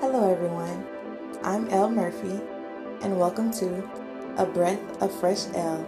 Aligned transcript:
Hello, 0.00 0.32
everyone. 0.32 0.86
I'm 1.42 1.68
Elle 1.68 1.90
Murphy, 1.90 2.40
and 3.02 3.20
welcome 3.20 3.52
to 3.52 3.86
A 4.38 4.46
Breath 4.46 4.80
of 5.02 5.12
Fresh 5.20 5.48
Elle, 5.54 5.82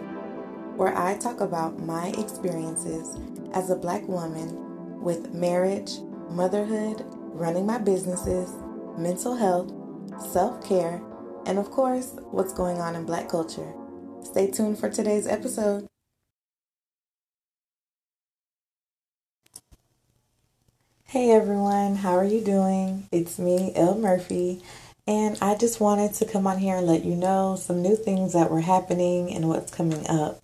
where 0.75 0.95
I 0.95 1.17
talk 1.17 1.41
about 1.41 1.79
my 1.79 2.09
experiences 2.19 3.17
as 3.55 3.71
a 3.71 3.75
black 3.75 4.07
woman 4.07 5.01
with 5.01 5.33
marriage, 5.33 5.93
motherhood, 6.29 7.03
running 7.33 7.65
my 7.65 7.79
businesses, 7.79 8.53
mental 8.99 9.35
health, 9.35 9.73
self 10.31 10.63
care, 10.63 11.01
and 11.47 11.57
of 11.57 11.71
course, 11.71 12.13
what's 12.29 12.53
going 12.53 12.77
on 12.77 12.95
in 12.95 13.05
black 13.05 13.27
culture. 13.27 13.73
Stay 14.21 14.51
tuned 14.51 14.77
for 14.77 14.91
today's 14.91 15.25
episode. 15.25 15.87
Hey 21.13 21.29
everyone, 21.29 21.97
how 21.97 22.17
are 22.17 22.25
you 22.25 22.41
doing? 22.41 23.07
It's 23.11 23.37
me, 23.37 23.71
Elle 23.75 23.99
Murphy, 23.99 24.63
and 25.05 25.37
I 25.43 25.53
just 25.53 25.79
wanted 25.79 26.15
to 26.15 26.25
come 26.25 26.47
on 26.47 26.57
here 26.57 26.77
and 26.77 26.87
let 26.87 27.05
you 27.05 27.15
know 27.15 27.55
some 27.55 27.83
new 27.83 27.95
things 27.95 28.33
that 28.33 28.49
were 28.49 28.61
happening 28.61 29.31
and 29.31 29.47
what's 29.47 29.71
coming 29.71 30.09
up. 30.09 30.41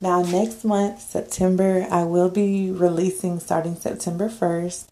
Now, 0.00 0.22
next 0.22 0.64
month, 0.64 1.00
September, 1.00 1.86
I 1.92 2.02
will 2.02 2.28
be 2.28 2.72
releasing 2.72 3.38
starting 3.38 3.76
September 3.76 4.28
1st 4.28 4.88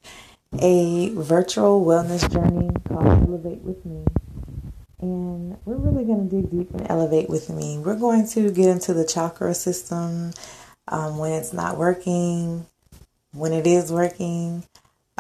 a 0.61 1.09
virtual 1.17 1.85
wellness 1.85 2.33
journey 2.33 2.71
called 2.87 3.27
Ellevate 3.27 3.63
with 3.63 3.85
Me. 3.85 4.05
And 5.01 5.57
we're 5.65 5.79
really 5.79 6.05
going 6.05 6.31
to 6.31 6.37
dig 6.37 6.49
deep 6.49 6.71
and 6.71 6.89
elevate 6.89 7.29
with 7.29 7.51
me. 7.51 7.77
We're 7.79 7.99
going 7.99 8.29
to 8.29 8.53
get 8.53 8.69
into 8.69 8.95
the 8.95 9.05
chakra 9.05 9.53
system 9.55 10.31
um, 10.87 11.19
when 11.19 11.33
it's 11.33 11.53
not 11.53 11.77
working, 11.77 12.67
when 13.33 13.53
it 13.53 13.67
is 13.67 13.91
working, 13.91 14.63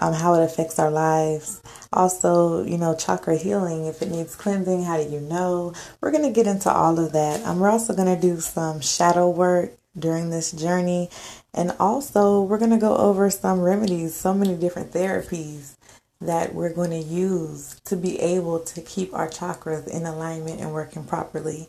um, 0.00 0.14
how 0.14 0.34
it 0.34 0.44
affects 0.44 0.78
our 0.78 0.90
lives. 0.90 1.62
Also, 1.92 2.64
you 2.64 2.78
know, 2.78 2.94
chakra 2.94 3.36
healing, 3.36 3.86
if 3.86 4.02
it 4.02 4.10
needs 4.10 4.34
cleansing, 4.34 4.84
how 4.84 4.96
do 4.96 5.08
you 5.08 5.20
know? 5.20 5.72
We're 6.00 6.10
going 6.10 6.24
to 6.24 6.30
get 6.30 6.46
into 6.46 6.70
all 6.70 6.98
of 6.98 7.12
that. 7.12 7.44
Um, 7.44 7.60
we're 7.60 7.70
also 7.70 7.94
going 7.94 8.14
to 8.14 8.20
do 8.20 8.40
some 8.40 8.80
shadow 8.80 9.28
work 9.28 9.72
during 9.98 10.30
this 10.30 10.52
journey. 10.52 11.10
And 11.54 11.72
also, 11.80 12.42
we're 12.42 12.58
going 12.58 12.70
to 12.70 12.78
go 12.78 12.96
over 12.96 13.30
some 13.30 13.60
remedies, 13.60 14.14
so 14.14 14.34
many 14.34 14.54
different 14.54 14.92
therapies 14.92 15.76
that 16.20 16.54
we're 16.54 16.72
going 16.72 16.90
to 16.90 16.98
use 16.98 17.80
to 17.84 17.96
be 17.96 18.18
able 18.20 18.60
to 18.60 18.80
keep 18.80 19.14
our 19.14 19.28
chakras 19.28 19.86
in 19.86 20.04
alignment 20.04 20.60
and 20.60 20.72
working 20.72 21.04
properly. 21.04 21.68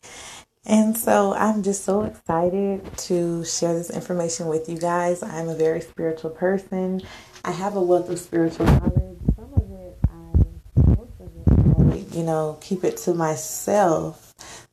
And 0.66 0.98
so 0.98 1.34
I'm 1.34 1.64
just 1.64 1.84
so 1.84 2.04
excited 2.04 2.96
to 2.98 3.46
share 3.46 3.74
this 3.74 3.90
information 3.90 4.48
with 4.48 4.68
you 4.68 4.78
guys. 4.78 5.24
I'm 5.24 5.50
a 5.50 5.56
very 5.56 5.82
spiritual 5.82 6.32
person 6.32 7.02
I 7.44 7.52
have 7.52 7.76
a 7.76 7.82
wealth 7.82 8.10
of 8.10 8.20
spiritual 8.20 8.66
knowledge. 8.66 9.18
Some 9.36 9.54
of 9.56 9.72
it, 9.72 9.98
I, 10.08 10.90
most 10.90 11.20
of 11.20 11.32
it, 11.36 12.14
I, 12.14 12.18
you 12.18 12.24
know, 12.24 12.58
keep 12.62 12.84
it 12.84 12.98
to 12.98 13.14
myself. 13.14 14.26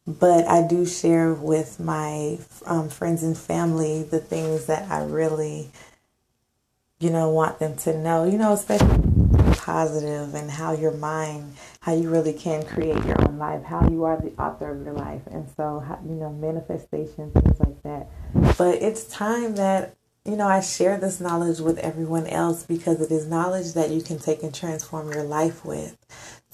But 0.06 0.46
I 0.46 0.66
do 0.66 0.86
share 0.86 1.32
with 1.34 1.80
my 1.80 2.38
um, 2.64 2.88
friends 2.88 3.22
and 3.22 3.36
family 3.36 4.04
the 4.04 4.20
things 4.20 4.66
that 4.66 4.90
I 4.90 5.04
really, 5.04 5.70
you 7.00 7.10
know, 7.10 7.30
want 7.30 7.58
them 7.58 7.76
to 7.78 7.98
know. 7.98 8.24
You 8.24 8.38
know, 8.38 8.52
especially 8.52 9.02
positive 9.56 10.34
and 10.34 10.48
how 10.48 10.72
your 10.72 10.92
mind, 10.92 11.56
how 11.80 11.92
you 11.92 12.08
really 12.08 12.32
can 12.32 12.64
create 12.64 13.04
your 13.04 13.16
own 13.28 13.36
life, 13.36 13.64
how 13.64 13.88
you 13.88 14.04
are 14.04 14.16
the 14.16 14.30
author 14.40 14.70
of 14.70 14.84
your 14.84 14.94
life, 14.94 15.22
and 15.28 15.48
so 15.56 15.80
how, 15.80 15.98
you 16.06 16.14
know, 16.14 16.30
manifestation, 16.30 17.32
things 17.32 17.58
like 17.58 17.82
that. 17.82 18.08
But 18.56 18.76
it's 18.76 19.04
time 19.08 19.56
that 19.56 19.96
you 20.26 20.36
know, 20.36 20.48
I 20.48 20.60
share 20.60 20.98
this 20.98 21.20
knowledge 21.20 21.60
with 21.60 21.78
everyone 21.78 22.26
else 22.26 22.64
because 22.64 23.00
it 23.00 23.10
is 23.10 23.26
knowledge 23.26 23.74
that 23.74 23.90
you 23.90 24.02
can 24.02 24.18
take 24.18 24.42
and 24.42 24.54
transform 24.54 25.12
your 25.12 25.22
life 25.22 25.64
with. 25.64 25.96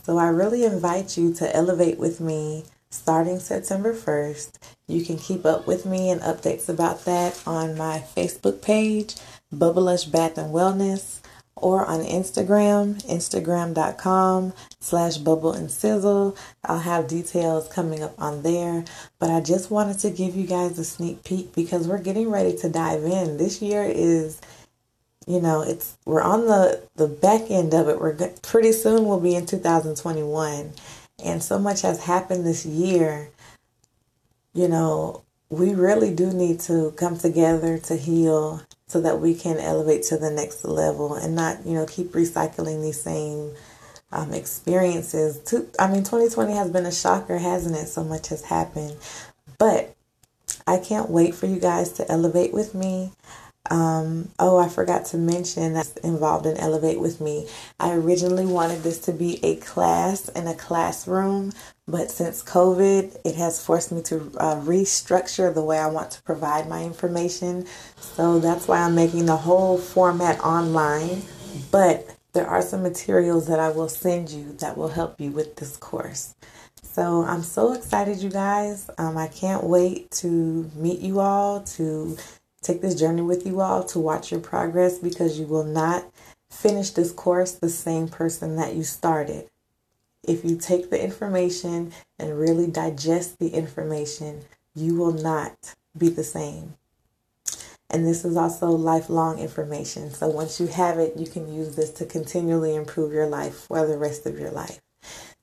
So 0.04 0.18
I 0.18 0.28
really 0.28 0.64
invite 0.64 1.16
you 1.16 1.32
to 1.34 1.56
elevate 1.56 1.98
with 1.98 2.20
me 2.20 2.64
starting 2.90 3.38
September 3.38 3.94
1st. 3.94 4.58
You 4.88 5.04
can 5.04 5.16
keep 5.16 5.46
up 5.46 5.66
with 5.66 5.86
me 5.86 6.10
and 6.10 6.20
updates 6.20 6.68
about 6.68 7.04
that 7.06 7.40
on 7.46 7.78
my 7.78 8.04
Facebook 8.14 8.60
page, 8.60 9.14
Bubblush 9.54 10.10
Bath 10.10 10.36
and 10.36 10.52
Wellness 10.52 11.21
or 11.62 11.86
on 11.86 12.00
Instagram, 12.00 13.02
instagram.com 13.06 14.52
slash 14.80 15.16
bubble 15.16 15.52
and 15.52 15.70
sizzle. 15.70 16.36
I'll 16.64 16.80
have 16.80 17.08
details 17.08 17.68
coming 17.68 18.02
up 18.02 18.14
on 18.20 18.42
there. 18.42 18.84
But 19.18 19.30
I 19.30 19.40
just 19.40 19.70
wanted 19.70 19.98
to 20.00 20.10
give 20.10 20.36
you 20.36 20.46
guys 20.46 20.78
a 20.78 20.84
sneak 20.84 21.24
peek 21.24 21.54
because 21.54 21.88
we're 21.88 21.98
getting 21.98 22.30
ready 22.30 22.56
to 22.58 22.68
dive 22.68 23.04
in. 23.04 23.38
This 23.38 23.62
year 23.62 23.84
is 23.84 24.40
you 25.26 25.40
know 25.40 25.62
it's 25.62 25.96
we're 26.04 26.22
on 26.22 26.46
the 26.46 26.82
the 26.96 27.06
back 27.06 27.42
end 27.50 27.72
of 27.74 27.88
it 27.88 28.00
we're 28.00 28.16
pretty 28.42 28.72
soon 28.72 29.06
we'll 29.06 29.20
be 29.20 29.36
in 29.36 29.46
2021 29.46 30.72
and 31.24 31.42
so 31.42 31.58
much 31.60 31.82
has 31.82 32.02
happened 32.04 32.44
this 32.44 32.66
year 32.66 33.30
you 34.52 34.66
know 34.66 35.22
we 35.48 35.74
really 35.74 36.14
do 36.14 36.32
need 36.32 36.58
to 36.58 36.92
come 36.96 37.16
together 37.16 37.78
to 37.78 37.94
heal 37.94 38.62
so 38.92 39.00
that 39.00 39.20
we 39.20 39.34
can 39.34 39.56
elevate 39.56 40.02
to 40.02 40.18
the 40.18 40.30
next 40.30 40.66
level 40.66 41.14
and 41.14 41.34
not, 41.34 41.64
you 41.64 41.72
know, 41.72 41.86
keep 41.86 42.12
recycling 42.12 42.82
these 42.82 43.00
same 43.00 43.50
um, 44.12 44.34
experiences. 44.34 45.38
To, 45.46 45.66
I 45.78 45.86
mean, 45.90 46.04
2020 46.04 46.52
has 46.52 46.70
been 46.70 46.84
a 46.84 46.92
shocker, 46.92 47.38
hasn't 47.38 47.74
it? 47.74 47.86
So 47.86 48.04
much 48.04 48.28
has 48.28 48.42
happened. 48.42 48.94
But 49.56 49.96
I 50.66 50.76
can't 50.76 51.08
wait 51.08 51.34
for 51.34 51.46
you 51.46 51.58
guys 51.58 51.90
to 51.92 52.12
elevate 52.12 52.52
with 52.52 52.74
me. 52.74 53.12
Um, 53.70 54.30
oh, 54.38 54.58
I 54.58 54.68
forgot 54.68 55.04
to 55.06 55.18
mention 55.18 55.74
that's 55.74 55.96
involved 55.98 56.46
in 56.46 56.56
Ellevate 56.56 57.00
with 57.00 57.20
Me. 57.20 57.46
I 57.78 57.94
originally 57.94 58.44
wanted 58.44 58.82
this 58.82 58.98
to 59.00 59.12
be 59.12 59.42
a 59.44 59.56
class 59.56 60.28
in 60.30 60.46
a 60.46 60.54
classroom, 60.54 61.52
but 61.86 62.10
since 62.10 62.42
COVID, 62.42 63.16
it 63.24 63.36
has 63.36 63.64
forced 63.64 63.92
me 63.92 64.02
to 64.02 64.32
uh, 64.38 64.56
restructure 64.56 65.54
the 65.54 65.62
way 65.62 65.78
I 65.78 65.86
want 65.86 66.10
to 66.12 66.22
provide 66.22 66.68
my 66.68 66.82
information. 66.82 67.66
So 67.96 68.40
that's 68.40 68.66
why 68.66 68.80
I'm 68.80 68.94
making 68.96 69.26
the 69.26 69.36
whole 69.36 69.78
format 69.78 70.40
online. 70.40 71.22
But 71.70 72.16
there 72.32 72.46
are 72.46 72.62
some 72.62 72.82
materials 72.82 73.46
that 73.46 73.60
I 73.60 73.68
will 73.70 73.88
send 73.88 74.30
you 74.30 74.52
that 74.54 74.76
will 74.76 74.88
help 74.88 75.20
you 75.20 75.30
with 75.30 75.56
this 75.56 75.76
course. 75.76 76.34
So 76.82 77.24
I'm 77.24 77.42
so 77.42 77.72
excited, 77.72 78.18
you 78.18 78.30
guys. 78.30 78.90
Um, 78.98 79.16
I 79.16 79.28
can't 79.28 79.64
wait 79.64 80.10
to 80.12 80.70
meet 80.74 81.00
you 81.00 81.20
all, 81.20 81.60
to 81.60 82.16
take 82.62 82.80
this 82.80 82.98
journey 82.98 83.22
with 83.22 83.46
you 83.46 83.60
all 83.60 83.84
to 83.84 83.98
watch 83.98 84.30
your 84.30 84.40
progress 84.40 84.98
because 84.98 85.38
you 85.38 85.46
will 85.46 85.64
not 85.64 86.04
finish 86.50 86.90
this 86.90 87.12
course 87.12 87.52
the 87.52 87.68
same 87.68 88.08
person 88.08 88.56
that 88.56 88.74
you 88.74 88.84
started. 88.84 89.48
If 90.22 90.44
you 90.44 90.56
take 90.56 90.90
the 90.90 91.02
information 91.02 91.92
and 92.18 92.38
really 92.38 92.68
digest 92.68 93.38
the 93.38 93.48
information, 93.48 94.42
you 94.74 94.94
will 94.94 95.12
not 95.12 95.74
be 95.96 96.08
the 96.08 96.24
same. 96.24 96.74
And 97.90 98.06
this 98.06 98.24
is 98.24 98.36
also 98.36 98.68
lifelong 98.68 99.38
information. 99.38 100.10
So 100.10 100.28
once 100.28 100.60
you 100.60 100.66
have 100.68 100.98
it, 100.98 101.16
you 101.16 101.26
can 101.26 101.52
use 101.52 101.76
this 101.76 101.90
to 101.90 102.06
continually 102.06 102.74
improve 102.74 103.12
your 103.12 103.26
life 103.26 103.54
for 103.54 103.86
the 103.86 103.98
rest 103.98 104.24
of 104.24 104.38
your 104.38 104.50
life. 104.50 104.80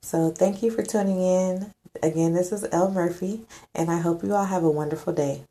So 0.02 0.31
thank 0.31 0.63
you 0.63 0.72
for 0.72 0.81
tuning 0.81 1.22
in. 1.22 1.72
Again, 2.02 2.34
this 2.34 2.52
is 2.52 2.66
Elle 2.72 2.91
Murphy, 2.91 3.41
and 3.75 3.91
I 3.91 4.00
hope 4.00 4.24
you 4.24 4.34
all 4.34 4.46
have 4.46 4.63
a 4.63 4.72
wonderful 4.72 5.13
day. 5.13 5.44